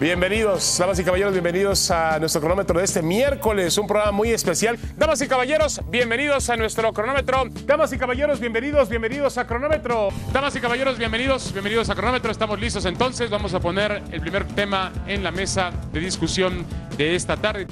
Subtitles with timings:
[0.00, 4.78] Bienvenidos, damas y caballeros, bienvenidos a nuestro cronómetro de este miércoles, un programa muy especial.
[4.96, 7.44] Damas y caballeros, bienvenidos a nuestro cronómetro.
[7.66, 10.08] Damas y caballeros, bienvenidos, bienvenidos a cronómetro.
[10.32, 12.32] Damas y caballeros, bienvenidos, bienvenidos a cronómetro.
[12.32, 16.66] Estamos listos entonces, vamos a poner el primer tema en la mesa de discusión
[16.96, 17.66] de esta tarde.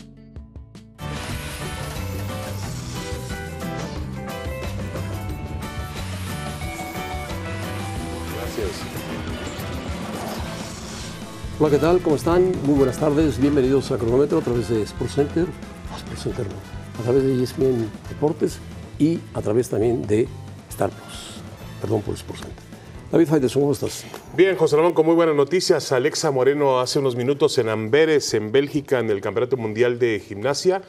[11.63, 12.01] Hola, ¿qué tal?
[12.01, 12.53] ¿Cómo están?
[12.63, 13.39] Muy buenas tardes.
[13.39, 15.45] Bienvenidos a Cronómetro a través de Sports Center,
[15.93, 16.55] ah, Sports Center no,
[16.99, 18.59] a través de ESPN Deportes
[18.99, 20.27] y a través también de
[20.71, 21.43] Star Plus.
[21.83, 22.65] Perdón por Sports Center.
[23.13, 24.07] David Faitelson, ¿cómo estás?
[24.35, 25.93] Bien, José Ramón, con muy buenas noticias.
[25.93, 30.81] Alexa Moreno hace unos minutos en Amberes, en Bélgica, en el Campeonato Mundial de Gimnasia.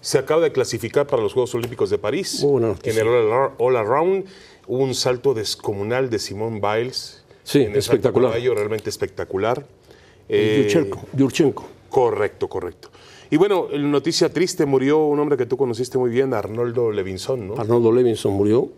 [0.00, 2.42] Se acaba de clasificar para los Juegos Olímpicos de París.
[2.42, 3.02] Noticia.
[3.02, 3.12] En el
[3.58, 4.24] All, Around
[4.68, 7.22] hubo un salto descomunal de Simone Biles.
[7.42, 8.30] Sí, en el espectacular.
[8.30, 9.66] caballo, realmente espectacular.
[10.28, 11.00] Yurchenko.
[11.16, 11.64] Yurchenko.
[11.90, 12.88] Correcto, correcto.
[13.30, 17.54] Y bueno, noticia triste, murió un hombre que tú conociste muy bien, Arnoldo Levinson, ¿no?
[17.56, 18.68] Arnoldo Levinson murió,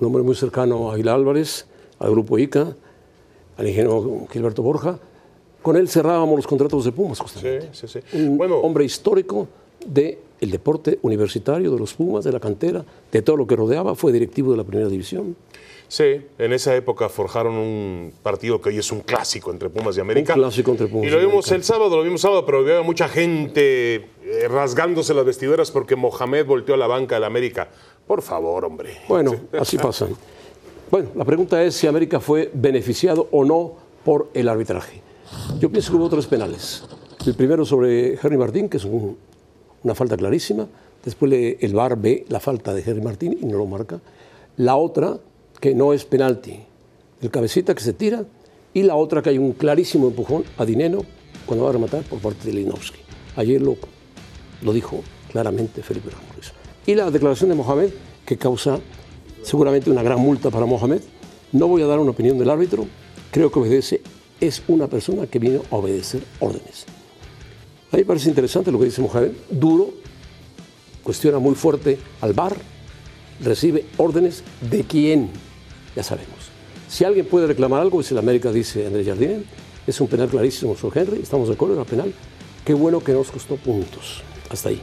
[0.00, 1.66] un hombre muy cercano a Aguilar Álvarez,
[1.98, 2.74] al grupo ICA,
[3.56, 4.98] al ingeniero Gilberto Borja.
[5.60, 7.68] Con él cerrábamos los contratos de Pumas, Sí, justamente.
[7.72, 8.00] sí, sí.
[8.14, 9.46] Un Bueno, hombre histórico
[9.86, 14.10] del deporte universitario, de los Pumas, de la cantera, de todo lo que rodeaba, fue
[14.12, 15.36] directivo de la primera división.
[15.92, 20.00] Sí, en esa época forjaron un partido que hoy es un clásico entre Pumas y
[20.00, 20.32] América.
[20.34, 21.54] Un clásico entre Pumas Y lo vimos América.
[21.56, 26.46] el sábado, lo vimos sábado, pero había mucha gente eh, rasgándose las vestiduras porque Mohamed
[26.46, 27.68] volteó a la banca del América.
[28.06, 28.96] Por favor, hombre.
[29.08, 30.08] Bueno, así pasa.
[30.90, 33.72] Bueno, la pregunta es si América fue beneficiado o no
[34.04, 35.00] por el arbitraje.
[35.58, 36.84] Yo pienso que hubo tres penales.
[37.26, 39.16] El primero sobre Henry Martín, que es un-
[39.84, 40.66] una falta clarísima.
[41.04, 44.00] Después el VAR ve la falta de Henry Martín y no lo marca.
[44.56, 45.18] La otra,
[45.62, 46.58] que no es penalti,
[47.20, 48.24] el cabecita que se tira.
[48.74, 51.04] Y la otra, que hay un clarísimo empujón a Dineno
[51.46, 52.98] cuando va a rematar por parte de Linowski.
[53.36, 53.76] Ayer lo,
[54.60, 56.52] lo dijo claramente Felipe Ramírez.
[56.84, 57.90] Y la declaración de Mohamed,
[58.26, 58.80] que causa
[59.44, 61.00] seguramente una gran multa para Mohamed.
[61.52, 62.86] No voy a dar una opinión del árbitro,
[63.30, 64.00] creo que obedece,
[64.40, 66.86] es una persona que vino a obedecer órdenes.
[67.92, 69.90] A mí me parece interesante lo que dice Mohamed, duro,
[71.04, 72.56] cuestiona muy fuerte al VAR,
[73.40, 75.30] recibe órdenes de quién,
[75.96, 76.50] ya sabemos.
[76.88, 79.44] Si alguien puede reclamar algo, es el América, dice Andrés Jardine,
[79.86, 82.12] es un penal clarísimo sobre Henry, estamos de acuerdo, era penal.
[82.64, 84.22] Qué bueno que nos costó puntos.
[84.50, 84.80] Hasta ahí.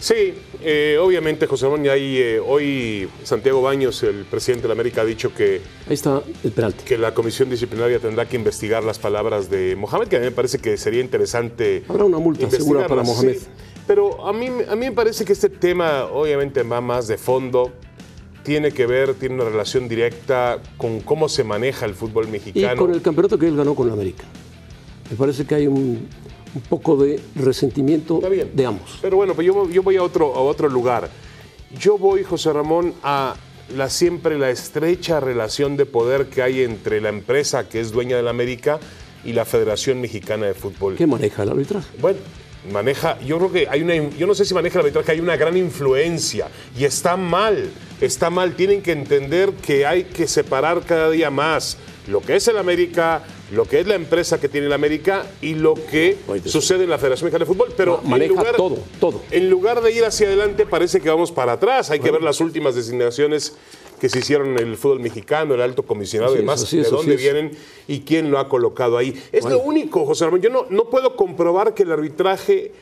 [0.00, 4.74] Sí, eh, obviamente, José Ramón, y ahí, eh, hoy Santiago Baños, el presidente de la
[4.74, 6.84] América, ha dicho que, Ahí está el penalti.
[6.84, 10.30] que la comisión disciplinaria tendrá que investigar las palabras de Mohamed, que a mí me
[10.30, 11.82] parece que sería interesante.
[11.88, 13.38] Habrá una multa segura para Mohamed.
[13.38, 13.46] sí.
[13.88, 17.72] Pero a mí, a mí me parece que este tema, obviamente, va más de fondo.
[18.48, 22.80] Tiene que ver, tiene una relación directa con cómo se maneja el fútbol Y mexicano.
[22.80, 24.24] con el campeonato que él ganó con la América.
[25.10, 26.08] Me parece que hay un,
[26.54, 28.50] un poco de resentimiento bien.
[28.54, 28.98] de ambos.
[29.02, 31.10] Pero bueno, pues yo, yo voy a otro, a otro lugar.
[31.78, 33.34] Yo voy, José Ramón, a
[33.76, 38.16] la siempre la estrecha relación de poder que hay entre la empresa que es dueña
[38.16, 38.80] de la América
[39.26, 40.94] y la Federación Mexicana de Fútbol.
[40.96, 41.86] ¿Qué maneja el arbitraje?
[42.00, 42.18] Bueno,
[42.72, 45.36] maneja, yo creo que hay una, yo no sé si maneja el arbitraje, hay una
[45.36, 46.48] gran influencia
[46.78, 47.68] y está mal,
[48.00, 48.54] está mal.
[48.56, 51.78] Tienen que entender que hay que separar cada día más
[52.08, 53.22] lo que es el América,
[53.52, 56.90] lo que es la empresa que tiene el América y lo que te- sucede en
[56.90, 57.68] la Federación Mexicana de Fútbol.
[57.76, 59.20] Pero en lugar, todo, todo.
[59.30, 61.90] En lugar de ir hacia adelante, parece que vamos para atrás.
[61.90, 63.56] Hay que ver las últimas designaciones
[64.00, 67.50] que se hicieron en el fútbol mexicano, el alto comisionado y demás, de dónde vienen
[67.88, 69.12] y quién lo ha colocado ahí.
[69.32, 70.40] Es lo único, José Ramón.
[70.40, 72.72] Yo no, no puedo comprobar que el arbitraje.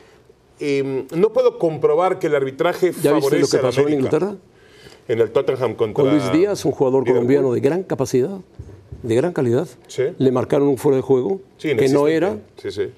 [0.59, 3.81] eh, no puedo comprobar que el arbitraje ¿Ya viste lo favorece que a la pasó
[3.81, 4.05] en América.
[4.05, 4.35] Inglaterra?
[5.07, 6.03] En el Tottenham contra.
[6.03, 7.15] Con Luis Díaz, un jugador Liverpool.
[7.27, 8.39] colombiano de gran capacidad,
[9.03, 9.67] de gran calidad.
[9.87, 10.03] Sí.
[10.17, 12.37] Le marcaron un fuera de juego Sí, que no era.
[12.57, 12.89] Sí, sí.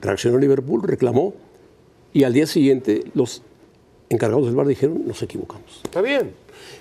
[0.00, 1.34] Reaccionó Liverpool, reclamó.
[2.12, 3.42] Y al día siguiente los
[4.08, 5.80] encargados del bar dijeron, nos equivocamos.
[5.84, 6.32] Está bien.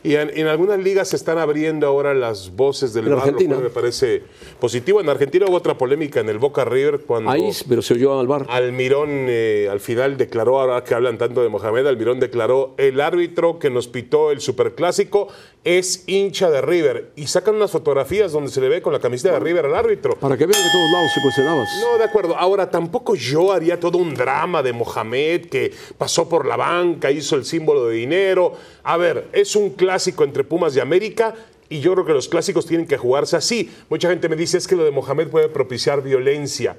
[0.03, 3.63] Y en, en algunas ligas se están abriendo ahora las voces del VAR, lo cual
[3.63, 4.23] me parece
[4.59, 5.01] positivo.
[5.01, 8.27] En Argentina hubo otra polémica en el Boca River cuando Ahí, pero se oyó al
[8.27, 8.45] bar.
[8.49, 13.59] Almirón eh, al final declaró, ahora que hablan tanto de Mohamed, Almirón declaró, el árbitro
[13.59, 15.27] que nos pitó el superclásico
[15.63, 17.11] es hincha de River.
[17.15, 20.15] Y sacan unas fotografías donde se le ve con la camiseta de River al árbitro.
[20.15, 21.69] Para que vean que todos lados se cuestionabas.
[21.81, 22.37] No, de acuerdo.
[22.37, 27.35] Ahora, tampoco yo haría todo un drama de Mohamed que pasó por la banca, hizo
[27.35, 28.53] el símbolo de dinero.
[28.83, 29.88] A ver, es un clásico
[30.23, 31.33] entre Pumas y América
[31.69, 33.69] y yo creo que los clásicos tienen que jugarse así.
[33.89, 36.77] Mucha gente me dice es que lo de Mohamed puede propiciar violencia.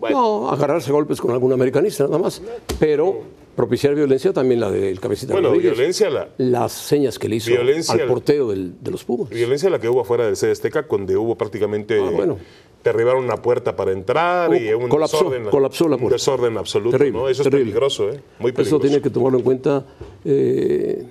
[0.00, 2.40] Bueno, No, agarrarse golpes con algún americanista, nada más.
[2.78, 3.20] Pero
[3.56, 5.72] propiciar violencia también la del cabecita bueno Rodríguez.
[5.74, 9.28] violencia la, Las señas que le hizo Violencia al portero del- de los Pumas.
[9.30, 11.98] violencia la que hubo afuera del CD Azteca, donde hubo prácticamente...
[12.00, 12.38] Ah, bueno.
[12.84, 15.44] Derribaron una puerta para entrar y Oh, un colapsó, desorden.
[15.50, 16.14] colapsó la un puerta.
[16.14, 17.28] desorden absoluto, Terrible, ¿no?
[17.28, 17.62] Eso terrible.
[17.62, 18.20] es peligroso, ¿eh?
[18.38, 18.76] Muy peligroso.
[18.76, 19.84] Eso tiene que tomarlo en cuenta.
[20.24, 21.04] eh,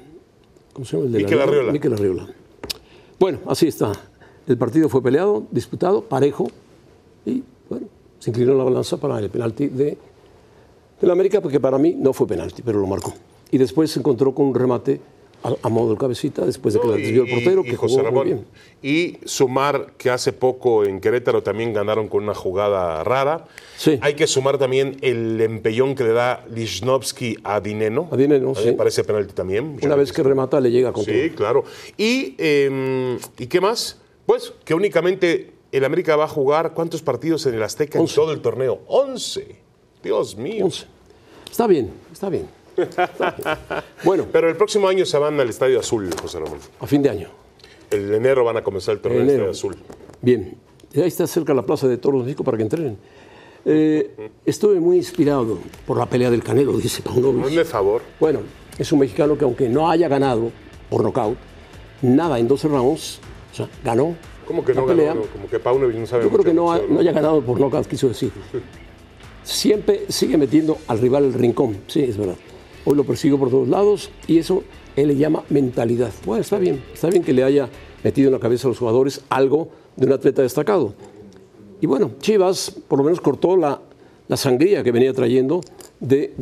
[0.77, 1.57] ¿Cómo se llama el de Miquel la Liga?
[1.57, 1.73] Arriola.
[1.73, 2.27] Miquel Arriola.
[3.19, 3.93] Bueno, así está.
[4.45, 6.51] El partido fue peleado, disputado, parejo.
[7.25, 7.87] Y bueno,
[8.19, 9.97] se inclinó la balanza para el penalti de,
[11.01, 13.11] de la América, porque para mí no fue penalti, pero lo marcó.
[13.49, 15.01] Y después se encontró con un remate
[15.43, 17.95] a, a modo del cabecita, después de que No, la desvió el portero, que José
[17.99, 18.45] jugó muy Ramón, bien.
[18.81, 23.45] Y sumar que hace poco en Querétaro también ganaron con una jugada rara.
[23.77, 23.99] Sí.
[24.01, 28.07] Hay que sumar también el empellón que le da Lichnowsky a Dineno.
[28.11, 28.65] A Dineno, sí.
[28.67, 29.77] Me parece penalti también.
[29.81, 31.63] Una vez que remata, le llega con Sí, claro.
[31.97, 33.99] Y, eh, ¿y qué más?
[34.25, 38.11] Pues que únicamente el América va a jugar ¿cuántos partidos en el Azteca Once.
[38.11, 38.79] en todo el torneo?
[38.87, 39.55] 11.
[40.03, 40.65] Dios mío.
[40.65, 40.85] 11.
[41.49, 42.47] Está bien, está bien.
[44.03, 46.59] Bueno, Pero el próximo año se van al Estadio Azul, José Ramón.
[46.79, 47.27] a fin de año.
[47.89, 49.29] El enero van a comenzar el torneo del.
[49.29, 49.75] Estadio Azul.
[50.21, 50.55] Bien,
[50.95, 52.97] ahí está cerca la Plaza de Toros de México para que entrenen.
[53.65, 57.45] Eh, estuve muy inspirado por la pelea del Canelo, dice Paunovic.
[57.45, 58.01] Hazme favor.
[58.19, 58.39] Bueno,
[58.77, 60.51] es un mexicano que aunque no haya ganado
[60.89, 61.37] por nocaut,
[62.01, 63.19] nada en 12 rounds,
[63.51, 64.15] o sea, ganó.
[64.47, 65.13] ¿Cómo que no pelea.
[65.13, 65.23] ganó?
[65.23, 67.59] Como que Paunovic no sabe Yo creo que de no, ha- no haya ganado por
[67.59, 68.31] nocaut, quiso decir.
[69.43, 72.35] Siempre sigue metiendo al rival el rincón, sí, es verdad.
[72.89, 74.63] Hoy lo persigo por todos lados y eso
[74.95, 76.13] él le llama mentalidad.
[76.25, 77.67] Bueno, está bien, está bien que le haya
[78.01, 79.67] metido en la cabeza a los jugadores algo
[79.97, 80.93] de un atleta destacado.
[81.81, 83.81] Y bueno, Chivas por lo menos cortó la,
[84.29, 85.59] la sangría que venía trayendo
[85.99, 86.33] de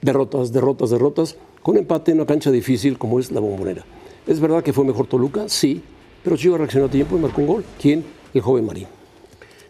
[0.00, 3.84] derrotas, derrotas, derrotas, con empate en una cancha difícil como es la bombonera.
[4.28, 5.82] Es verdad que fue mejor Toluca, sí,
[6.22, 7.64] pero Chivas reaccionó a tiempo y marcó un gol.
[7.82, 8.04] ¿Quién?
[8.32, 8.86] El joven Marín.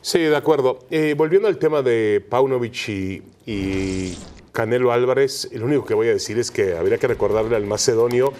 [0.02, 0.80] Sí, de acuerdo.
[0.90, 4.14] Eh, volviendo al tema de Paunovic y, y
[4.52, 8.32] Canelo Álvarez, lo único que voy a decir es que habría que recordarle al macedonio,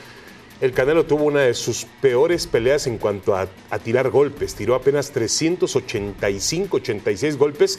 [0.60, 4.54] el Canelo tuvo una de sus peores peleas en cuanto a, a tirar golpes.
[4.54, 7.78] Tiró apenas 385, 86 golpes,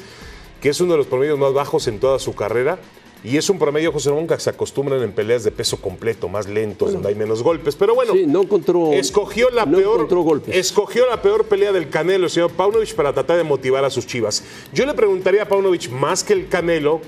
[0.62, 2.80] que es uno de los promedios más bajos en toda su carrera.
[3.24, 6.48] Y es un promedio, José Ramón, que se acostumbran en peleas de peso completo, más
[6.48, 7.76] lentos, donde hay menos golpes.
[7.76, 10.56] Pero bueno, Sí, no encontró- escogió la no peor golpes.
[10.56, 14.08] escogió la peor pelea del Canelo, el señor Paunovic, para tratar de motivar a sus
[14.08, 14.44] chivas.
[14.74, 17.00] Yo le preguntaría a Paunovic, más que el Canelo,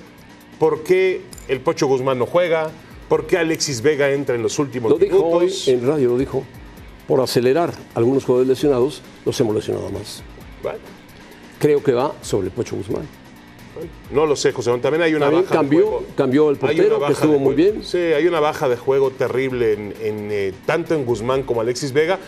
[0.64, 1.20] ¿por qué
[1.50, 2.72] el Pocho Guzmán no juega?
[3.10, 6.46] ¿Por qué Alexis Vega entra en los últimos Lo dijo hoy en radio, lo dijo.
[7.06, 10.24] Por acelerar algunos jugadores lesionados, los hemos lesionado más.
[10.62, 10.80] Bueno,
[11.60, 13.06] Creo que va sobre el Pocho Guzmán.
[14.12, 14.72] no lo sé, José.
[14.78, 16.04] También hay una También baja de juego.
[16.16, 17.84] cambió el portero, que estuvo muy bien.
[17.84, 21.92] Sí, hay una baja de juego terrible en, en, eh, tanto en Guzmán como Alexis
[21.92, 22.20] Vega.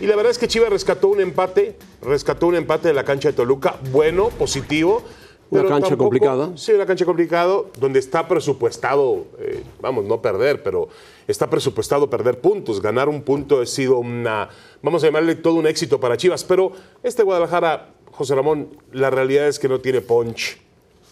[0.00, 3.28] Y la verdad es que Chivas rescató un empate, rescató un empate de la cancha
[3.28, 5.04] de Toluca, bueno, positivo.
[5.50, 6.50] Una pero cancha tampoco- complicada.
[6.56, 10.88] Sí, una cancha complicada, donde está presupuestado, eh, vamos, no perder, pero
[11.28, 12.80] está presupuestado perder puntos.
[12.80, 14.48] Ganar un punto ha sido una,
[14.82, 16.42] vamos a llamarle todo un éxito para Chivas.
[16.44, 20.58] Pero este Guadalajara, José Ramón, la realidad es que no tiene punch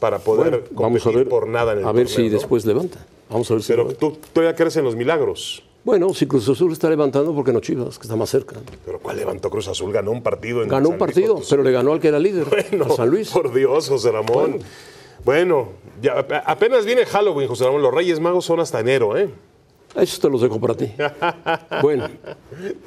[0.01, 2.33] para poder Vamos a ver, por nada en el a ver torneo, si ¿no?
[2.39, 3.05] después levanta.
[3.31, 4.01] Vamos a ver si Pero levanta.
[4.01, 5.63] tú todavía crees en los milagros.
[5.85, 8.57] Bueno, si Cruz Azul está levantando, porque no Chivas, que está más cerca.
[8.87, 9.93] Pero ¿cuál levantó Cruz Azul?
[9.93, 12.47] Ganó un partido en Ganó un San partido, pero le ganó al que era líder,
[12.71, 13.31] Bueno, a San Luis.
[13.31, 14.59] Por Dios, José Ramón.
[15.25, 15.71] Bueno,
[16.01, 17.83] ya, apenas viene Halloween, José Ramón.
[17.83, 19.29] Los Reyes Magos son hasta enero, ¿eh?
[19.97, 20.91] Eso te los dejo para ti.
[21.83, 22.09] Bueno,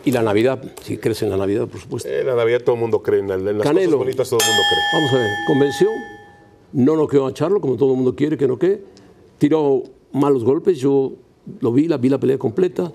[0.06, 2.08] y la Navidad, si crees en la Navidad, por supuesto.
[2.10, 3.92] En la Navidad todo el mundo cree, en, la- en las Canelo.
[3.92, 4.84] cosas bonitas todo el mundo cree.
[4.94, 5.90] Vamos a ver, convenció,
[6.74, 8.82] no noqueó a Charlo, como todo el mundo quiere que noquee,
[9.38, 9.84] tiró
[10.14, 11.12] malos golpes, yo
[11.60, 12.92] lo vi, la vi la pelea completa.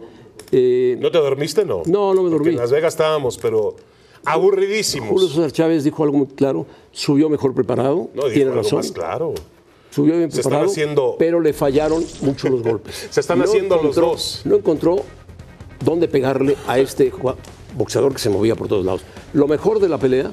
[0.53, 1.65] Eh, ¿No te dormiste?
[1.65, 1.83] No.
[1.87, 2.51] No, no me Porque dormí.
[2.51, 3.77] En Las Vegas estábamos, pero
[4.25, 5.11] aburridísimos.
[5.11, 8.79] Julio César Chávez dijo algo muy claro, subió mejor preparado, no, dijo tiene algo razón,
[8.79, 9.35] más claro.
[9.91, 13.09] subió bien Se están preparado, haciendo- pero le fallaron mucho los golpes.
[13.11, 14.43] Se están haciendo los dos.
[14.45, 14.97] No encontró
[15.85, 17.13] dónde pegarle a este
[17.77, 19.03] boxeador que se movía por todos lados.
[19.33, 20.33] Lo mejor de la pelea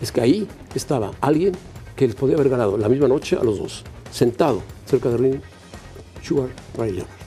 [0.00, 1.52] es que ahí estaba alguien
[1.94, 5.40] que les podía haber ganado la misma noche a los dos, sentado cerca de ring,
[6.22, 7.21] Sugar Ray Leonard.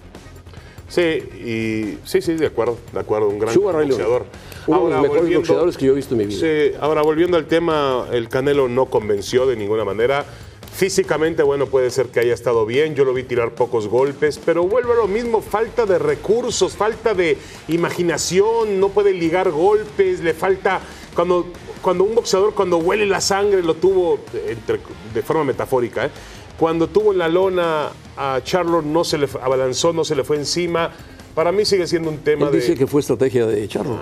[0.88, 4.26] Sí, y sí, sí, de acuerdo, de acuerdo, un gran Sugar boxeador.
[4.68, 6.40] Uno de los mejores boxeadores que yo he visto en mi vida.
[6.40, 10.26] Sí, ahora volviendo al tema, el Canelo no convenció de ninguna manera.
[10.74, 14.64] Físicamente, bueno, puede ser que haya estado bien, yo lo vi tirar pocos golpes, pero
[14.68, 17.38] vuelve a lo mismo, falta de recursos, falta de
[17.70, 20.82] imaginación, no puede ligar golpes, le falta,
[21.16, 21.46] cuando,
[21.82, 24.82] cuando un boxeador cuando huele la sangre, lo tuvo entre-
[25.14, 26.10] de forma metafórica, ¿eh?
[26.60, 30.38] cuando tuvo en la lona a Charlo no se le abalanzó, no se le fue
[30.38, 30.92] encima,
[31.34, 32.60] para mí sigue siendo un tema Él de...
[32.60, 34.00] dice que fue estrategia de Charlo.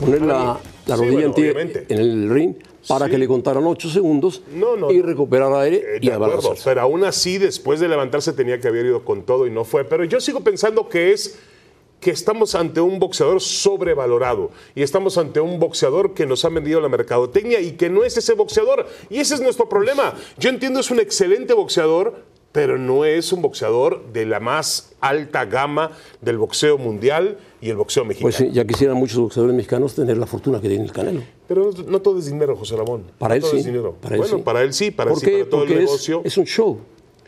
[0.00, 2.54] Poner la, la Sí, rodilla bueno, en, en el ring
[2.88, 3.12] para Sí.
[3.12, 7.04] que le contaran 8 segundos No, no, y recuperar aire Eh, y acuerdo, pero aún
[7.04, 9.84] así después de levantarse tenía que haber ido con todo y no fue.
[9.84, 11.38] Pero yo sigo pensando que es
[12.00, 16.80] que estamos ante un boxeador sobrevalorado y estamos ante un boxeador que nos ha vendido
[16.80, 18.88] la mercadotecnia y que no es ese boxeador.
[19.08, 20.14] Y ese es nuestro problema.
[20.36, 25.46] Yo entiendo es un excelente boxeador, pero no es un boxeador de la más alta
[25.46, 28.26] gama del boxeo mundial y el boxeo mexicano.
[28.26, 31.22] Pues sí, ya quisieran muchos boxeadores mexicanos tener la fortuna que tiene el Canelo.
[31.48, 33.04] Pero no todo es dinero, José Ramón.
[33.18, 33.58] Para No él todo sí.
[33.58, 33.96] es dinero.
[34.00, 34.42] Para él bueno, sí.
[34.42, 36.22] para él sí, para él ¿Por sí, para todo Porque el es- negocio.
[36.24, 36.78] Es, un show.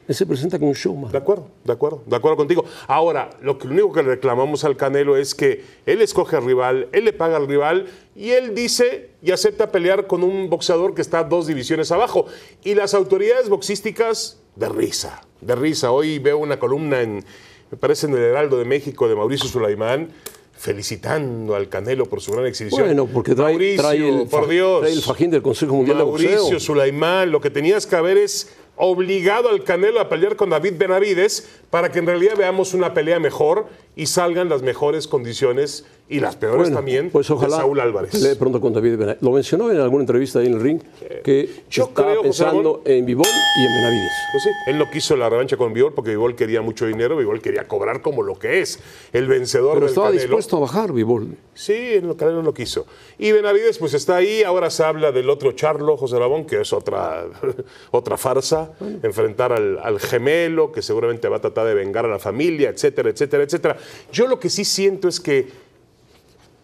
[0.07, 1.11] Él se presenta como un showman.
[1.11, 2.65] De acuerdo, de acuerdo, de acuerdo contigo.
[2.87, 6.45] Ahora, lo, que, lo único que le reclamamos al Canelo es que él escoge al
[6.45, 10.95] rival, él le paga al rival y él dice y acepta pelear con un boxeador
[10.95, 12.27] que está dos divisiones abajo.
[12.63, 15.91] Y las autoridades boxísticas, de risa, de risa.
[15.91, 17.25] Hoy veo una columna en,
[17.71, 20.11] me parece en el Heraldo de México, de Mauricio Sulaimán,
[20.57, 22.87] felicitando al Canelo por su gran exhibición.
[22.87, 24.81] Bueno, porque trae, Mauricio, trae el, por Dios.
[24.81, 26.61] trae el fajín del Consejo Mundial de Mauricio Boxeo.
[26.61, 31.49] Sulaimán, lo que tenías que haber es obligado al Canelo a pelear con David Benavides
[31.71, 33.67] para que en realidad veamos una pelea mejor
[33.97, 38.11] y salgan las mejores condiciones y las peores Bueno, también pues ojalá de Saúl Álvarez.
[38.11, 39.23] pelee pronto con David Benavides.
[39.23, 40.81] Lo mencionó en alguna entrevista ahí en el ring
[41.23, 44.13] que yo está creo, pensando en Vivol y en Benavides.
[44.33, 47.41] Pues sí, él no quiso la revancha con Vivol porque Vivol quería mucho dinero, Vivol
[47.41, 48.81] quería cobrar como lo que es,
[49.13, 50.23] el vencedor Pero del estaba Canelo.
[50.23, 51.37] dispuesto a bajar Vivol.
[51.55, 52.87] Sí, el Canelo no quiso.
[53.19, 56.73] Y Benavides pues está ahí, ahora se habla del otro Charlo, José Rabón, que es
[56.73, 57.25] otra,
[57.93, 58.64] otra farsa,
[59.03, 63.11] enfrentar al, al gemelo, que seguramente va a tratar de vengar a la familia, etcétera,
[63.11, 63.77] etcétera, etcétera.
[64.13, 65.49] Yo lo que sí siento es que,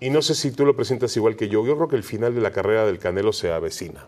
[0.01, 2.35] y no sé si tú lo presentas igual que yo, yo creo que el final
[2.35, 4.07] de la carrera del Canelo se avecina.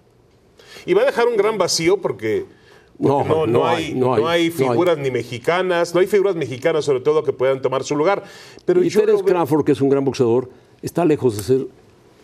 [0.86, 2.46] Y va a dejar un gran vacío porque...
[2.98, 7.60] No, no, no hay, figuras ni mexicanas, no hay figuras mexicanas sobre todo que puedan
[7.60, 8.22] tomar su lugar.
[8.64, 10.50] Pero Y yo Crawford, que es un gran boxeador,
[10.82, 11.66] está lejos de ser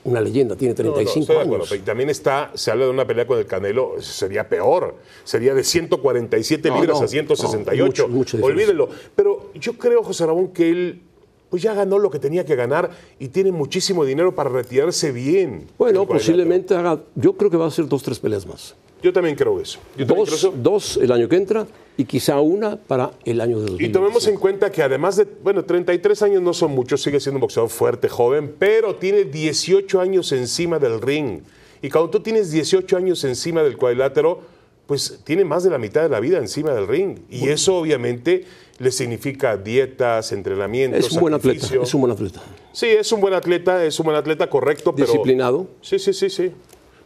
[0.05, 1.69] una leyenda, tiene No, no, 35 estoy de acuerdo, años.
[1.71, 5.65] pero también está, se habla de una pelea con el Canelo, sería peor, sería de
[5.65, 8.47] 147 No, libras no, a 168, no, mucho, mucha diferencia.
[8.55, 8.89] olvídenlo.
[9.15, 11.03] Pero yo creo, José Ramón, que él
[11.51, 15.67] pues ya ganó lo que tenía que ganar y tiene muchísimo dinero para retirarse bien.
[15.79, 18.75] Bueno, posiblemente haga, yo creo que va a ser dos, tres peleas más.
[19.03, 19.79] Yo también creo eso.
[19.97, 20.55] Yo también creo Dos, eso.
[20.55, 21.67] dos el año que entra
[21.99, 23.91] y quizá una para el año de 2025.
[23.91, 27.39] Y tomemos en cuenta que además de, bueno, 33 años no son muchos, sigue siendo
[27.39, 31.41] un boxeador fuerte, joven, pero tiene 18 años encima del ring.
[31.83, 34.41] Y cuando tú tienes 18 años encima del cuadrilátero,
[34.87, 37.19] pues tiene más de la mitad de la vida encima del ring.
[37.29, 38.45] Y eso obviamente
[38.79, 42.41] le significa dietas, entrenamientos, Es un buen atleta, es un buen atleta.
[42.73, 45.09] Sí, es un buen atleta, es un buen atleta, correcto, pero...
[45.09, 45.67] Disciplinado.
[45.83, 46.53] Sí, sí, sí, sí.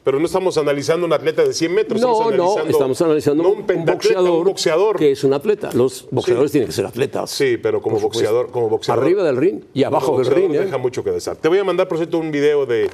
[0.05, 2.01] Pero no estamos analizando un atleta de 100 metros.
[2.01, 4.97] No, estamos no, analizando estamos analizando no un, un boxeador, un boxeador.
[4.97, 5.71] que es un atleta.
[5.75, 7.31] Los boxeadores tienen que ser atletas.
[7.31, 9.05] Sí, pero como boxeador, como boxeador.
[9.05, 10.55] Arriba del ring y abajo del ring.
[10.55, 10.65] ¿eh?
[10.65, 11.37] Deja mucho que desear.
[11.37, 12.91] Te voy a mandar, por cierto, un video de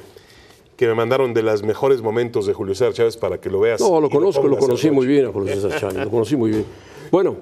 [0.77, 3.81] que me mandaron de los mejores momentos de Julio César Chávez para que lo veas.
[3.81, 6.51] No, lo conozco, lo en conocí muy bien a Julio César Chávez, lo conocí muy
[6.51, 6.65] bien.
[7.11, 7.37] Bueno,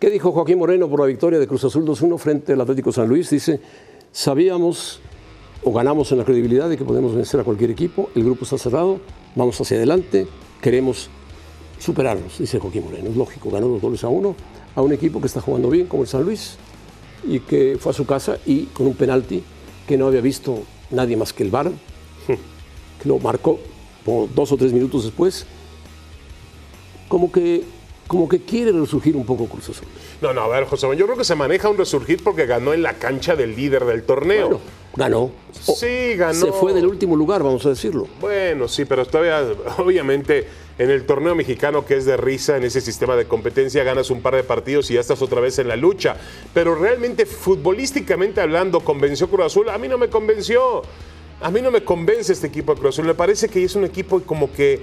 [0.00, 3.08] ¿qué dijo Joaquín Moreno por la victoria de Cruz Azul 2-1 frente al Atlético San
[3.08, 3.30] Luis?
[3.30, 3.60] Dice,
[4.10, 5.00] sabíamos
[5.64, 8.58] o ganamos en la credibilidad de que podemos vencer a cualquier equipo, el grupo está
[8.58, 9.00] cerrado,
[9.34, 10.26] vamos hacia adelante,
[10.60, 11.10] queremos
[11.78, 13.10] superarnos, dice Joaquín Moreno.
[13.10, 14.34] Es lógico, ganó dos goles a uno
[14.74, 16.56] a un equipo que está jugando bien como el San Luis
[17.26, 19.42] y que fue a su casa y con un penalti
[19.88, 21.72] que no había visto nadie más que el VAR,
[22.26, 23.58] que lo marcó
[24.04, 25.46] como dos o tres minutos después,
[27.08, 27.64] como que,
[28.06, 29.88] como que quiere resurgir un poco Cruz Azul.
[30.20, 32.82] No, no, a ver, José, yo creo que se maneja un resurgir porque ganó en
[32.82, 34.48] la cancha del líder del torneo.
[34.48, 34.60] Bueno,
[34.98, 35.30] ganó.
[35.52, 36.34] Sí, ganó.
[36.46, 38.06] Se fue del último lugar, vamos a decirlo.
[38.20, 39.42] Bueno, sí, pero todavía,
[39.78, 40.46] obviamente,
[40.78, 44.20] en el torneo mexicano que es de risa, en ese sistema de competencia, ganas un
[44.20, 46.16] par de partidos y ya estás otra vez en la lucha.
[46.52, 49.68] Pero realmente, futbolísticamente hablando, ¿convenció Cruz Azul?
[49.70, 50.82] A mí no me convenció.
[51.40, 53.06] A mí no me convence este equipo de Cruz Azul.
[53.06, 54.80] Me parece que es un equipo como que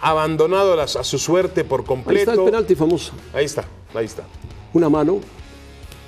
[0.00, 2.30] abandonado a, la- a su suerte por Ahí completo.
[2.30, 3.12] está el penalti famoso.
[3.32, 4.24] Ahí está, ahí está.
[4.72, 5.20] Una mano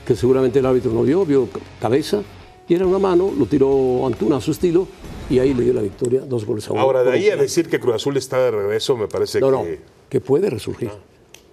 [0.06, 1.48] que seguramente el árbitro no vio, vio
[1.80, 2.22] cabeza,
[2.68, 4.86] y era una mano, lo tiró Antuna a su estilo,
[5.30, 6.80] y ahí le dio la victoria, dos goles a uno.
[6.82, 9.62] Ahora, de ahí a decir que Cruz Azul está de regreso, me parece No, no,
[9.64, 9.80] que...
[10.08, 10.90] que puede resurgir.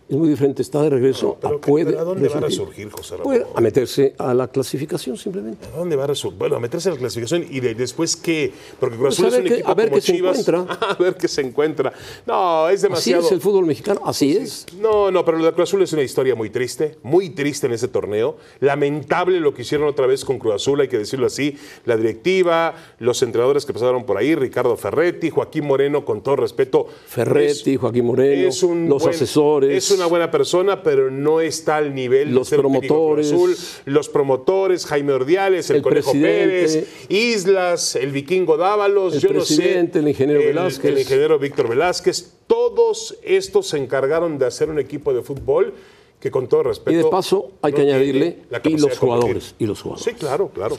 [0.08, 0.62] Es muy diferente.
[0.62, 1.38] Está de regreso.
[1.42, 2.90] Pero a, que- puede pero ¿a dónde va a resurgir.
[2.92, 3.24] José Ramón?
[3.24, 5.68] Puede a meterse a la clasificación simplemente.
[5.74, 6.38] ¿A dónde va a resurgir?
[6.40, 8.52] Bueno, a meterse en la clasificación y de- después qué?
[8.80, 10.60] Porque Cruz Pues Azul a es un qué- equipo a ver como qué se encuentra.
[10.82, 11.94] a ver qué se encuentra.
[12.26, 13.26] No, es Así demasiado.
[13.26, 14.66] es el fútbol mexicano, así es.
[14.80, 17.74] No, no, pero lo de Cruz Azul es una historia muy triste, muy triste en
[17.74, 18.38] ese torneo.
[18.60, 21.58] Lamentable lo que hicieron otra vez con Cruz Azul, hay que decirlo así.
[21.86, 26.88] La directiva, los entrenadores que pasaron por ahí, Ricardo Ferretti, Joaquín Moreno, con todo respeto.
[27.08, 28.62] Ferretti, Joaquín Moreno, los
[29.04, 29.92] buen- asesores.
[29.92, 33.32] Es una buena persona, pero no está al nivel Los de ser un promotores.
[33.32, 33.56] Azul.
[33.86, 36.12] Los promotores, Jaime Ordiales, el, El Conejo.
[36.14, 39.80] Pérez, Islas, el Vikingo Dávalos, El yo no sé.
[39.80, 40.92] el ingeniero Velázquez.
[40.92, 42.34] El ingeniero Víctor Velázquez.
[42.48, 45.74] Todos estos se encargaron de hacer un equipo de fútbol
[46.20, 46.92] que con todo respeto.
[46.92, 50.06] Y de paso, hay que no añadirle, la y los jugadores, y los jugadores.
[50.06, 50.78] Sí, claro, claro.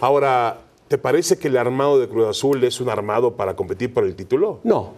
[0.00, 4.04] Ahora, ¿te parece que el armado de Cruz Azul es un armado para competir por
[4.04, 4.60] el título?
[4.64, 4.94] No,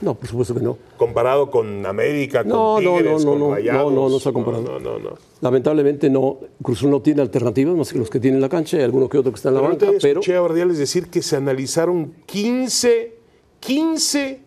[0.00, 0.76] no, por supuesto que no.
[0.96, 3.92] Comparado con América, con No, no, Tigres, no, con no, Rayados.
[3.92, 4.62] no, no, no se ha comparado.
[4.64, 5.10] No, no, no.
[5.40, 8.82] Lamentablemente no, Cruz no tiene alternativas más que los que tienen en la cancha, hay
[8.84, 11.22] alguno que otro que está en la Pero banca, pero escuché a Ordiales decir que
[11.22, 13.16] se analizaron 15,
[13.60, 14.40] 15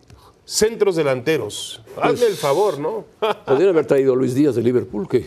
[0.44, 1.82] centros delanteros.
[1.96, 3.06] Pues Hazme el favor, ¿no?
[3.46, 5.25] podrían haber traído a Luis Díaz de Liverpool, que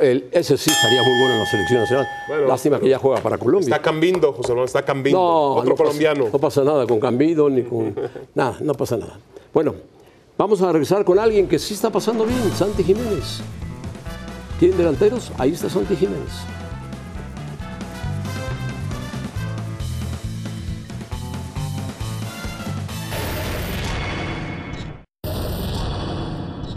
[0.00, 2.08] el- ese sí estaría muy bueno en la selección nacional.
[2.28, 3.66] Bueno, Lástima que ya juega para Colombia.
[3.74, 5.18] Está Cambindo, José Manuel, está Cambindo.
[5.18, 6.28] No, otro no pasa- colombiano.
[6.32, 7.94] no pasa nada con Cambido ni con.
[8.34, 9.18] nada, no pasa nada.
[9.52, 9.74] Bueno,
[10.36, 13.40] vamos a regresar con alguien que sí está pasando bien, Santi Jiménez.
[14.58, 15.30] ¿Tienen delanteros?
[15.38, 16.32] Ahí está Santi Jiménez.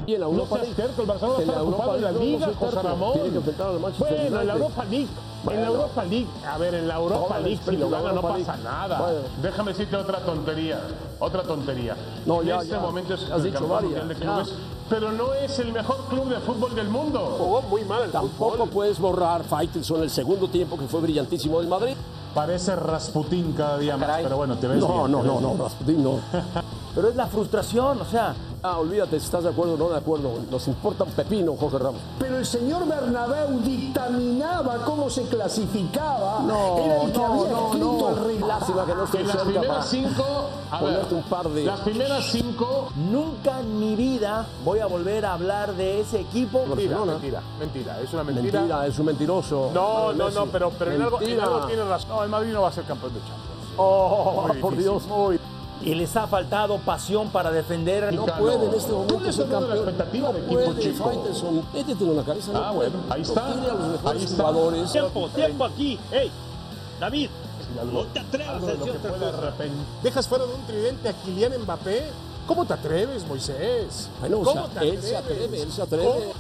[0.08, 0.76] Y en la Europa seas League.
[0.84, 2.58] terco, el Barcelona En está la Europa ocupado en la League, no, Liga, no seas
[2.60, 2.88] José terco.
[2.88, 3.14] Ramón.
[3.14, 4.56] Tiene que enfrentar al Manchester Bueno, en la United.
[4.62, 5.08] Europa League.
[5.50, 6.28] En la Europa League.
[6.48, 8.64] A ver, en la Europa Todo League, si lo gana no pasa League.
[8.64, 9.00] nada.
[9.00, 9.20] Bueno.
[9.42, 10.80] Déjame decirte otra tontería.
[11.20, 11.96] Otra tontería.
[12.26, 12.80] No, en ya, este ya.
[12.80, 14.20] momento es Has el dicho varias, de ya.
[14.22, 14.54] clubes.
[14.90, 17.36] Pero no es el mejor club de fútbol del mundo.
[17.38, 18.70] Jugó muy mal el Tampoco fútbol.
[18.70, 21.96] puedes borrar Faitelson el segundo tiempo que fue brillantísimo del Madrid.
[22.34, 24.22] Parece Rasputín cada día más.
[24.22, 25.60] Pero bueno, te ves No, bien, no, no, ves no, bien.
[25.62, 26.20] Rasputín no.
[26.96, 28.34] Pero es la frustración, o sea,
[28.64, 30.32] Ah, olvídate si estás de acuerdo o no de acuerdo.
[30.50, 32.02] Nos importa un pepino, Jorge Ramos.
[32.20, 36.40] Pero el señor Bernabéu dictaminaba cómo se clasificaba.
[36.42, 38.10] No, Era el que no, había no, escrito no.
[38.10, 38.48] el reglamento.
[38.48, 40.24] Lástima que no esté En las cerca para primeras cinco,
[40.72, 41.64] a ver, un par de...
[41.66, 46.65] las primeras cinco, nunca en mi vida voy a volver a hablar de ese equipo.
[46.65, 47.12] mentira, Barcelona.
[47.13, 48.60] mentira, mentira, es una mentira.
[48.60, 49.72] Mentira, es un mentiroso.
[49.74, 51.43] No, no, no, pero, pero en, algo, en Mentira.
[51.46, 52.10] algo tiene razón.
[52.10, 53.43] No, el Madrid no va a ser campeón de Champions.
[53.78, 55.06] Oh, Muy por difícil, Dios.
[55.08, 55.39] muy-
[55.82, 58.12] Y les ha faltado pasión para defender.
[58.13, 59.78] No puede en este momento ¿Cuál es ser de la campeón.
[59.78, 61.04] expectativa no equipo puede, chico?
[61.06, 61.66] Faitelson.
[61.74, 62.52] Métetelo en la cabeza.
[62.52, 62.90] no Ah, puede.
[62.90, 63.46] bueno, ahí No está.
[63.54, 64.44] Tiene a los mejores Ahí está.
[64.44, 64.92] jugadores.
[64.92, 66.00] Tiempo, tiempo aquí.
[66.12, 66.32] ¡Ey!
[67.00, 67.30] David,
[67.94, 69.54] no te atrevas a de decir otra cosa.
[70.04, 72.04] ¿Dejas fuera de un tridente a Kylian Mbappé?
[72.48, 74.10] ¿Cómo te atreves, Moisés?
[74.22, 75.44] Bueno, o ¿Cómo sea, te él se atreves?
[75.44, 76.34] atreve, él se atreve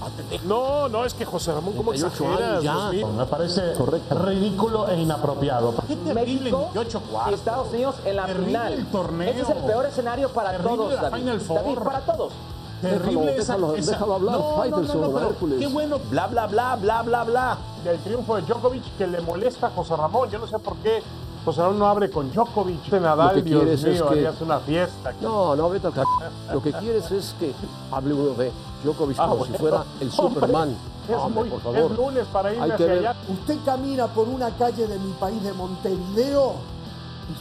[0.45, 2.63] No, no, es que José Ramón, ¿cómo 38 exageras?
[2.63, 2.89] ya.
[3.07, 3.73] Me parece
[4.09, 5.73] ridículo e inapropiado.
[5.87, 6.13] Qué terrible
[6.51, 7.33] México 28 y cuartos.
[7.33, 8.73] Estados Unidos en la Terrible final.
[8.73, 9.29] el torneo.
[9.29, 11.17] Ese es el peor escenario para Terrible todos, la David.
[11.19, 11.57] Final Four.
[11.63, 12.33] David, para todos.
[12.81, 15.59] Terrible Déjalo, esa, déjalo, esa- déjalo hablar, No, no, no, Faitelson, no, pero Hércules.
[15.59, 17.57] Qué bueno Bla, bla, bla, bla, bla, bla.
[17.85, 20.29] El triunfo de Djokovic que le molesta a José Ramón.
[20.29, 21.01] Yo no sé por qué
[21.47, 22.83] José Ramón no abre con Djokovic.
[22.89, 25.13] De Lo Nadal, que Dios quieres es mío, que- harías una fiesta.
[25.21, 26.05] No, no, vete al car...
[26.53, 27.53] Lo que quieres es que
[27.89, 28.51] hable uno de
[28.83, 29.53] Djokovic Ah, como bueno.
[29.53, 30.75] si fuera el Superman.
[31.07, 33.15] Es, Hombre, muy, por es lunes para irme que hacia ver- allá.
[33.29, 36.51] Usted camina por una calle de mi país, de Montevideo,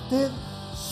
[0.05, 0.31] usted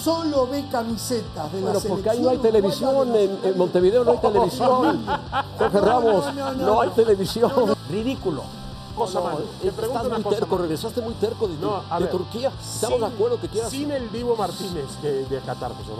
[0.02, 4.02] solo ve camisetas de la Bueno, porque ahí no hay televisión, en, la- en Montevideo
[4.04, 5.06] no hay televisión.
[5.56, 7.52] Jorge Ramos, no, no, no hay televisión.
[7.88, 8.42] Ridículo.
[8.96, 10.36] Cosa No, es- Te pregunto estás una muy cosa.
[10.38, 12.52] terco, regresaste muy terco de, No, a de ver, Turquía.
[12.60, 13.70] Estamos de acuerdo que quieras.
[13.70, 15.90] Sin el Divo Martínez de, de Qatar, José.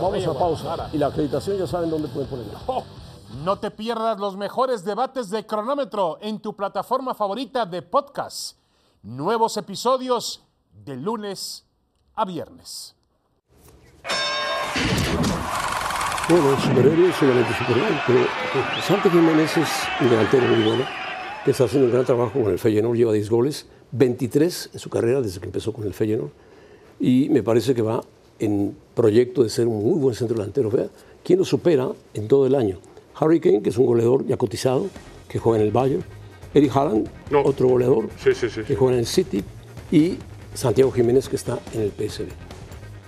[0.00, 0.88] Vamos a pausa.
[0.92, 2.58] Y la acreditación ya saben dónde pueden ponerla.
[3.44, 8.56] No te pierdas los mejores debates de cronómetro en tu plataforma favorita de podcast.
[9.02, 10.42] Nuevos episodios
[10.84, 11.64] de lunes
[12.14, 12.94] a viernes.
[16.32, 18.20] Bueno, superhéroe, solamente superhéroe, pero
[18.86, 19.68] Santi Jiménez es
[20.00, 20.84] un delantero muy bueno,
[21.44, 24.88] que está haciendo un gran trabajo con el Feyenoord, lleva 10 goles, 23 en su
[24.88, 26.30] carrera desde que empezó con el Feyenoord,
[26.98, 28.02] y me parece que va
[28.38, 30.70] en proyecto de ser un muy buen centro delantero.
[30.70, 30.86] Vea,
[31.22, 32.78] ¿quién lo supera en todo el año?
[33.16, 34.86] Harry Kane, que es un goleador ya cotizado,
[35.28, 36.02] que juega en el Bayern,
[36.54, 37.42] Eric Haaland, No.
[37.42, 39.44] otro goleador, Sí, sí, sí, que juega en el City,
[39.90, 40.16] y
[40.54, 42.28] Santiago Jiménez, que está en el PSV,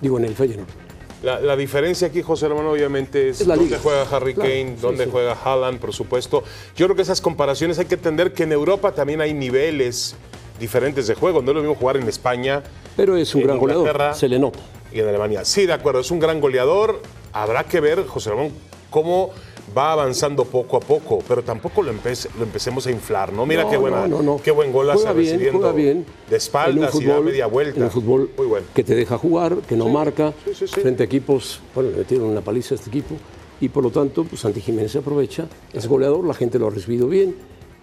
[0.03, 0.84] digo, en el Feyenoord.
[1.25, 4.77] La, la diferencia aquí, José Hermano, obviamente es, Es la dónde juega Harry Claro, Kane,
[4.81, 5.11] dónde sí.
[5.11, 6.45] juega Haaland, por supuesto.
[6.77, 10.17] Yo creo que esas comparaciones hay que entender que en Europa también hay niveles
[10.61, 11.41] diferentes de juego.
[11.41, 12.63] No es lo mismo jugar en España
[12.97, 14.59] Pero es un En gran Inglaterra- goleador, se le nota.
[14.93, 15.45] y en Alemania.
[15.45, 17.01] Sí, de acuerdo, es un gran goleador.
[17.33, 18.53] Habrá que ver, José Ramón,
[18.91, 19.31] cómo
[19.77, 23.47] va avanzando poco a poco, pero tampoco lo, empece- lo empecemos a inflar, ¿no?
[23.47, 24.41] Mira No, qué buena, no, no, no.
[24.43, 26.05] qué buen gol hace recibiendo bien.
[26.29, 27.77] de espaldas un y da fútbol- media vuelta.
[27.79, 28.67] En un fútbol Muy bueno.
[28.75, 30.81] que te deja jugar, que no marca, sí, sí, sí.
[30.81, 33.15] frente a equipos, bueno, le metieron una paliza a este equipo,
[33.61, 36.71] y por lo tanto, pues Santi Jiménez se aprovecha, es goleador, la gente lo ha
[36.71, 37.35] recibido bien,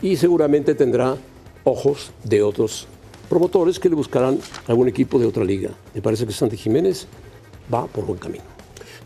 [0.01, 1.15] y seguramente tendrá
[1.63, 2.87] ojos de otros
[3.29, 5.69] promotores que le buscarán algún equipo de otra liga.
[5.93, 7.07] Me parece que Santi Jiménez
[7.73, 8.43] va por buen camino.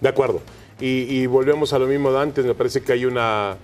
[0.02, 0.42] De acuerdo.
[0.80, 2.46] Y, y volvemos a lo mismo de antes.
[2.46, 3.58] Me parece que hay una.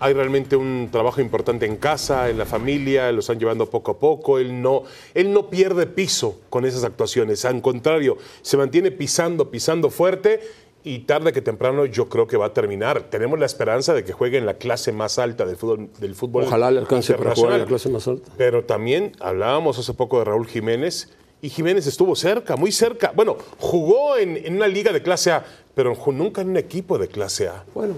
[0.00, 3.98] Hay realmente un trabajo importante en casa, en la familia, lo están llevando poco a
[4.00, 4.40] poco.
[4.40, 4.82] Él no,
[5.14, 7.44] él no pierde piso con esas actuaciones.
[7.44, 10.40] Al contrario, se mantiene pisando, pisando fuerte
[10.84, 13.02] y tarde que temprano yo creo que va a terminar.
[13.10, 15.90] Tenemos la esperanza de que juegue en la clase más alta del fútbol.
[16.00, 18.30] Del fútbol Ojalá le alcance para jugar en la clase más alta.
[18.36, 21.10] Pero también hablábamos hace poco de Raúl Jiménez
[21.42, 23.12] y Jiménez estuvo cerca, muy cerca.
[23.14, 27.08] Bueno, jugó en, en una liga de clase A, pero nunca en un equipo de
[27.08, 27.64] clase A.
[27.74, 27.94] Bueno,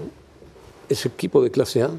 [0.89, 1.91] ese equipo de clase A,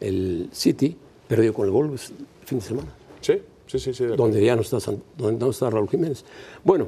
[0.00, 0.96] el City,
[1.26, 2.88] perdió con el gol el fin de semana.
[3.20, 3.92] Sí, sí, sí.
[3.92, 4.78] sí donde ya no está,
[5.18, 6.24] donde no está Raúl Jiménez.
[6.62, 6.86] Bueno,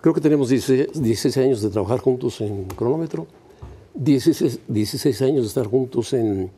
[0.00, 3.26] creo que tenemos 16, 16 años de trabajar juntos en cronómetro,
[3.94, 6.48] 16, 16 años de estar juntos en,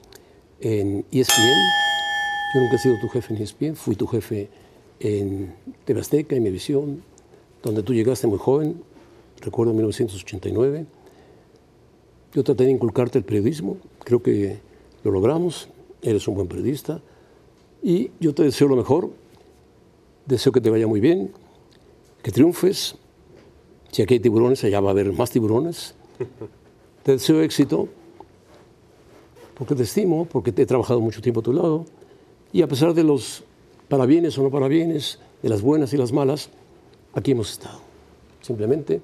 [0.60, 1.62] en ESPN.
[2.54, 4.50] Yo nunca he sido tu jefe en ESPN, fui tu jefe
[5.00, 7.02] en TV Azteca, en Mevisión,
[7.62, 8.82] donde tú llegaste muy joven,
[9.40, 10.86] recuerdo 1989.
[12.32, 14.58] Yo traté de inculcarte el periodismo, creo que
[15.02, 15.68] lo logramos,
[16.02, 17.00] eres un buen periodista,
[17.82, 19.10] y yo te deseo lo mejor,
[20.26, 21.32] deseo que te vaya muy bien,
[22.22, 22.96] que triunfes.
[23.90, 25.94] Si aquí hay tiburones, allá va a haber más tiburones.
[27.02, 27.88] Te deseo éxito,
[29.54, 31.86] porque te estimo, porque te he trabajado mucho tiempo a tu lado.
[32.52, 33.42] Y a pesar de los
[33.90, 36.48] parabienes o no parabienes, de las buenas y las malas,
[37.12, 37.80] aquí hemos estado.
[38.40, 39.02] Simplemente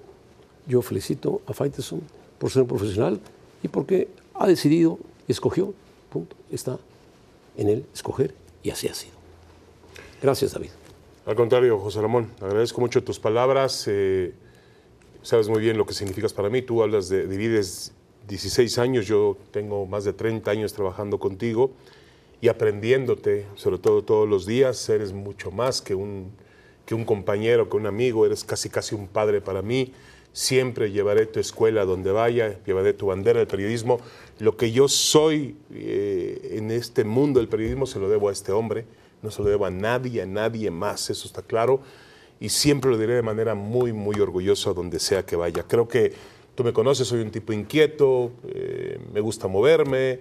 [0.67, 2.01] yo felicito a Faiteson
[2.39, 3.21] por ser un profesional
[3.63, 5.75] y porque ha decidido escogió,
[6.09, 6.79] punto, está
[7.57, 9.15] en él escoger y así ha sido.
[10.23, 10.71] Gracias, David.
[11.27, 13.87] Al contrario, José Ramón, agradezco mucho tus palabras.
[13.89, 14.35] eh,
[15.23, 16.63] sabes muy bien lo que significas para mí.
[16.63, 17.93] Tú hablas de, divides
[18.29, 21.73] 16 años, yo tengo más de 30 años trabajando contigo
[22.41, 24.89] y aprendiéndote, sobre todo todos los días.
[24.89, 26.31] Eres mucho más que un,
[26.85, 29.93] que un compañero, que un amigo, eres casi casi un padre para mí.
[30.33, 34.01] Siempre llevaré tu escuela donde vaya, llevaré tu bandera del periodismo.
[34.39, 38.53] Lo que yo soy eh, en este mundo del periodismo se lo debo a este
[38.53, 38.85] hombre,
[39.23, 41.81] no se lo debo a nadie, a nadie más, eso está claro.
[42.39, 45.63] Y siempre lo diré de manera muy, muy orgullosa donde sea que vaya.
[45.63, 46.13] Creo que
[46.55, 50.21] tú me conoces, soy un tipo inquieto, eh, me gusta moverme.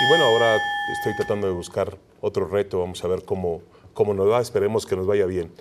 [0.00, 0.58] Y bueno, ahora
[0.92, 4.96] estoy tratando de buscar otro reto, vamos a ver cómo, cómo nos va, esperemos que
[4.96, 5.52] nos vaya bien.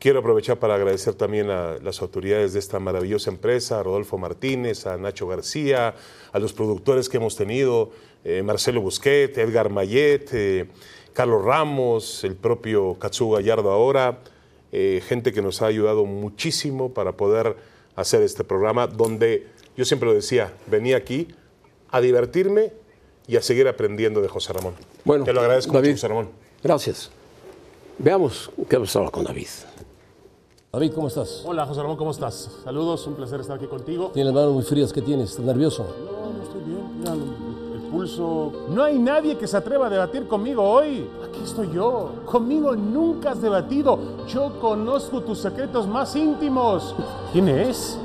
[0.00, 4.86] Quiero aprovechar para agradecer también a las autoridades de esta maravillosa empresa, a Rodolfo Martínez,
[4.86, 5.94] a Nacho García,
[6.32, 7.92] a los productores que hemos tenido,
[8.24, 10.68] eh, Marcelo Busquet, Edgar Mayet, eh,
[11.12, 14.18] Carlos Ramos, el propio Katsu Gallardo ahora,
[14.72, 17.56] eh, gente que nos ha ayudado muchísimo para poder
[17.94, 19.46] hacer este programa, donde
[19.76, 21.28] yo siempre lo decía, venía aquí
[21.90, 22.72] a divertirme
[23.28, 24.74] y a seguir aprendiendo de José Ramón.
[25.04, 25.88] Bueno, Te lo agradezco David.
[25.90, 26.28] mucho, José Ramón.
[26.62, 27.10] Gracias.
[27.98, 29.46] Veamos qué ha pasado con David.
[30.72, 31.42] David, ¿cómo estás?
[31.46, 32.50] Hola, José Ramón, ¿cómo estás?
[32.64, 34.10] Saludos, un placer estar aquí contigo.
[34.12, 35.30] Tienes las manos muy frías, ¿qué tienes?
[35.30, 35.84] ¿Estás nervioso?
[35.84, 36.98] No, no estoy bien.
[36.98, 37.22] Mira, el,
[37.82, 38.52] el pulso.
[38.68, 41.08] No hay nadie que se atreva a debatir conmigo hoy.
[41.26, 42.10] Aquí estoy yo.
[42.26, 43.98] Conmigo nunca has debatido.
[44.28, 46.94] Yo conozco tus secretos más íntimos.
[47.32, 47.96] ¿Quién es?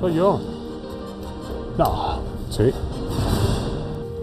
[0.00, 0.40] Soy yo.
[1.76, 2.20] No.
[2.50, 2.72] Sí.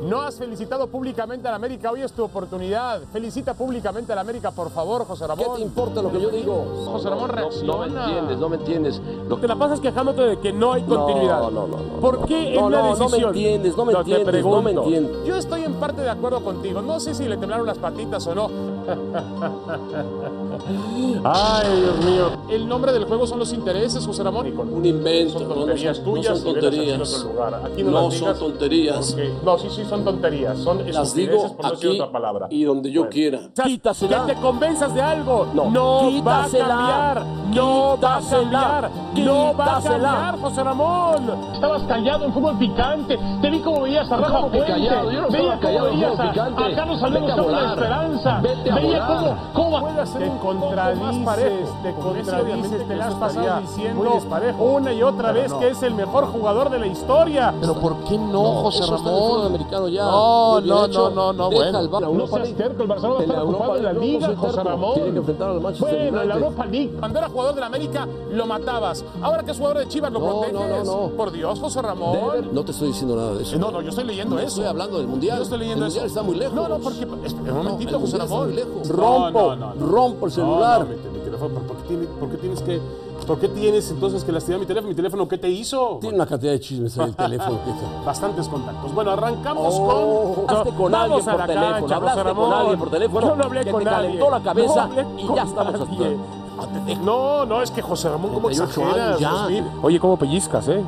[0.04, 1.90] No has felicitado públicamente a la América.
[1.92, 3.02] Hoy es tu oportunidad.
[3.14, 5.46] Felicita públicamente a la América, por favor, José Ramón.
[5.46, 6.66] ¿Qué te importa lo que yo digo?
[6.86, 7.74] José Ramón, No, reacciona.
[7.74, 9.02] No, me entiendes, no me entiendes.
[9.30, 11.40] Lo Te la pasas quejándote de que no hay continuidad.
[11.42, 13.30] No, no, no, no, ¿Por qué no, en una no, no me decisión?
[13.30, 15.26] entiendes, no me entiendes, no me entiendes.
[15.26, 16.82] Yo estoy en parte de acuerdo contigo.
[16.82, 18.50] No sé si le temblaron las patitas o no.
[21.26, 22.26] Ay, Dios mío.
[22.50, 24.48] El nombre del juego son los intereses, José Ramón.
[24.58, 27.14] Un invento, Son no, no tonterías son, no tuyas son a hacer tonterías.
[27.16, 27.62] otro lugar.
[27.66, 29.12] Aquí no, No las son digas tonterías.
[29.14, 30.58] porque- No, sí, sí, son tonterías.
[30.60, 32.48] Son Las digo por no aquí otra palabra.
[32.50, 33.14] y donde yo Bueno.
[33.14, 33.40] quiera.
[33.40, 34.26] O sea, Quítasela.
[34.26, 35.48] Que te convenzas de algo.
[35.54, 35.70] No.
[35.72, 37.26] No va a cambiar.
[37.54, 38.52] No va a Quítasela.
[38.52, 38.92] cambiar.
[39.26, 41.32] No va a cambiar, José Ramón.
[41.54, 43.18] Estabas callado en fútbol picante.
[43.42, 44.74] Te vi como veías a Rafa ¿Cómo que Puente.
[44.74, 45.12] callado?
[45.12, 46.64] Yo no Veía cómo veías a, picante.
[46.64, 48.40] a Carlos esperanza.
[48.42, 51.78] Vete Veía cómo, cómo Puede hacer te un poco más contradices, parejo.
[51.84, 54.20] te contradices, te la has pasado diciendo
[54.60, 55.60] una y otra Pero vez no.
[55.60, 57.54] que es el mejor jugador de la historia.
[57.60, 59.46] Pero ¿por qué no, José Ramón?
[59.48, 60.04] americano ya.
[60.06, 61.80] No, no, no, no, no, Deja bueno.
[62.12, 64.64] el No seas terco, el Barcelona está la ocupado Europa en la liga, José.
[64.64, 64.94] Ramón.
[64.96, 66.36] Tiene que enfrentar al Manchester Bueno, en la.
[66.36, 66.96] Europa League.
[67.00, 69.04] Cuando era jugador de la América lo matabas.
[69.22, 70.54] Ahora que es jugador de Chivas, lo No, proteges.
[70.54, 71.08] no, no, no.
[71.16, 72.14] Por Dios, José Ramón.
[72.14, 73.58] Deber- no te estoy diciendo nada de eso.
[73.58, 74.48] No, no, yo estoy leyendo No eso.
[74.50, 75.38] estoy hablando del Mundial.
[75.38, 75.92] Yo estoy leyendo El.
[75.92, 76.54] Mundial está muy lejos.
[76.56, 77.08] No, no, porque.
[77.26, 78.56] espera Un momentito, José Ramón.
[78.90, 79.86] Rompo, no, no, no.
[79.88, 80.80] rompo el celular.
[80.82, 82.82] No, no, mi, mi teléfono, ¿por qué, tienes, por qué tienes que.?
[83.28, 84.90] ¿Por qué tienes entonces que lastimar mi teléfono?
[84.90, 85.98] ¿Mi teléfono qué te hizo?
[86.02, 87.58] Tiene una cantidad de chismes en el teléfono.
[88.06, 88.94] Bastantes contactos.
[88.94, 90.50] Bueno, arrancamos Oh, con.
[90.50, 92.54] hablaste con Vamos alguien por teléfono, cancha, hablaste José con Ramón.
[92.60, 94.06] alguien por teléfono Yo no hablé que con te nadie.
[94.08, 96.18] calentó la cabeza y con ya estamos nadie.
[96.60, 96.68] Ah.
[97.02, 99.08] No, no, es que José Ramón, ¿cómo 38 exageras?
[99.22, 99.66] años ya.
[99.82, 100.82] Oye, ¿cómo pellizcas, eh?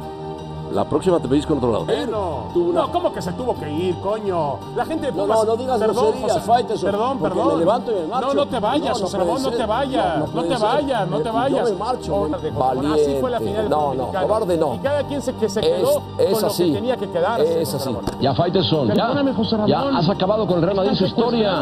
[0.74, 1.86] La próxima te pedís con otro lado.
[1.86, 4.58] Bueno, Tú una- no, ¿cómo que se tuvo que ir, coño?
[4.76, 5.40] La gente de No, Pumas...
[5.40, 7.48] no, no digas perdón, groserías, José- Faitelson, Perdón, perdón.
[7.54, 8.28] me levanto y me marcho.
[8.28, 10.18] No, no te vayas, No, no José Ramón, no te vayas.
[10.20, 11.72] No, No, no te vayas, no te Yo vayas.
[11.72, 14.76] me marcho, Ramón, Así fue la final No, no, cobarde no.
[14.76, 16.66] Y cada quien se, que se quedó es con lo así.
[16.68, 17.62] que tenía que quedarse.
[17.62, 17.86] Es José así.
[17.96, 18.06] Ramón.
[18.20, 19.70] Ya, Faitelson, ya, Perdóname, José Ramón.
[19.70, 21.62] ya has acabado con el Real Madrid su historia.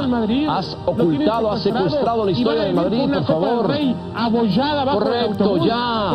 [0.50, 3.68] Has Lo ocultado, has secuestrado la historia del Madrid, por favor.
[4.94, 6.14] Correcto, ya.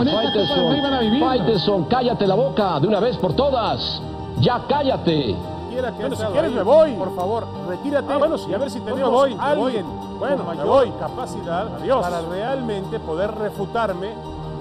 [1.21, 4.01] Faitelson, cállate la boca de una vez por todas.
[4.41, 5.35] Ya cállate.
[5.71, 6.93] Bueno, si quieres ahí, me voy.
[6.95, 8.13] Por favor, retírate.
[8.13, 8.47] Ah, bueno, sí.
[8.51, 10.19] y a ver si tenemos voy, alguien voy.
[10.19, 10.91] bueno, Me mayor voy.
[10.99, 12.01] capacidad Adiós.
[12.01, 14.11] para realmente poder refutarme.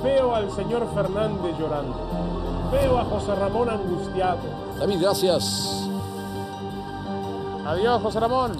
[0.04, 1.96] Veo al señor Fernández llorando.
[2.72, 4.38] Veo a José Ramón angustiado.
[4.80, 5.90] David, gracias.
[7.66, 8.52] Adiós, José Ramón.